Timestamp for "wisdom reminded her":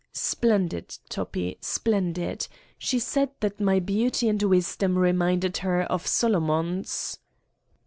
4.41-5.83